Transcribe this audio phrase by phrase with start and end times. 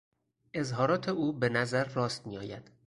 [0.53, 2.71] اظهارات او به نظر راست میآید.